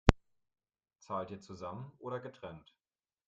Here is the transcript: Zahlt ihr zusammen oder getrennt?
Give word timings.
Zahlt 0.97 1.29
ihr 1.29 1.41
zusammen 1.41 1.91
oder 1.99 2.19
getrennt? 2.19 2.73